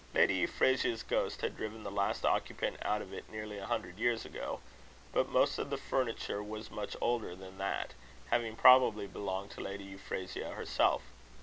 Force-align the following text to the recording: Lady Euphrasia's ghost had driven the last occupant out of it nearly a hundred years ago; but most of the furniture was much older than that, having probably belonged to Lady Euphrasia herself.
Lady 0.15 0.33
Euphrasia's 0.37 1.03
ghost 1.03 1.41
had 1.41 1.55
driven 1.55 1.83
the 1.83 1.91
last 1.91 2.25
occupant 2.25 2.75
out 2.81 3.03
of 3.03 3.13
it 3.13 3.29
nearly 3.29 3.59
a 3.59 3.67
hundred 3.67 3.99
years 3.99 4.25
ago; 4.25 4.59
but 5.11 5.29
most 5.29 5.59
of 5.59 5.69
the 5.69 5.77
furniture 5.77 6.41
was 6.41 6.71
much 6.71 6.95
older 6.99 7.35
than 7.35 7.59
that, 7.59 7.93
having 8.31 8.55
probably 8.55 9.05
belonged 9.05 9.51
to 9.51 9.61
Lady 9.61 9.83
Euphrasia 9.83 10.53
herself. 10.55 11.03